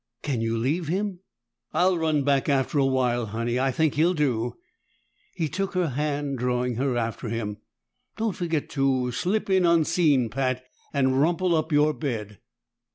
[0.23, 1.19] "Can you leave him?"
[1.73, 3.59] "I'll run back after a while, Honey.
[3.59, 4.55] I think he'll do."
[5.35, 7.57] He took her hand, drawing her after him.
[8.17, 12.39] "Don't forget to slip in unseen, Pat, and rumple up your bed."